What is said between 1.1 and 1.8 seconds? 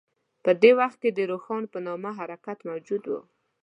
روښان په